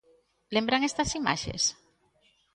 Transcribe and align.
Lembran 0.55 0.87
estas 0.89 1.11
imaxes? 1.19 1.63